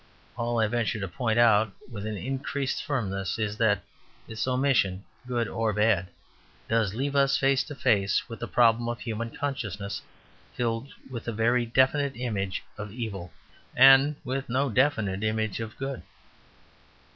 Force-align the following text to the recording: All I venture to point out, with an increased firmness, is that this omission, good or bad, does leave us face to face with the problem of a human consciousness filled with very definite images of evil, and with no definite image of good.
All 0.35 0.59
I 0.59 0.65
venture 0.65 0.99
to 0.99 1.07
point 1.07 1.37
out, 1.37 1.73
with 1.87 2.07
an 2.07 2.17
increased 2.17 2.83
firmness, 2.83 3.37
is 3.37 3.57
that 3.57 3.83
this 4.25 4.47
omission, 4.47 5.05
good 5.27 5.47
or 5.47 5.73
bad, 5.73 6.07
does 6.67 6.95
leave 6.95 7.15
us 7.15 7.37
face 7.37 7.63
to 7.65 7.75
face 7.75 8.27
with 8.27 8.39
the 8.39 8.47
problem 8.47 8.89
of 8.89 8.97
a 8.97 9.01
human 9.03 9.29
consciousness 9.29 10.01
filled 10.55 10.91
with 11.11 11.25
very 11.25 11.67
definite 11.67 12.13
images 12.15 12.61
of 12.79 12.91
evil, 12.91 13.31
and 13.75 14.15
with 14.23 14.49
no 14.49 14.71
definite 14.71 15.21
image 15.23 15.59
of 15.59 15.77
good. 15.77 16.01